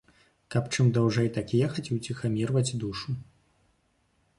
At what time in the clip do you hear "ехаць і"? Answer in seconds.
1.67-1.95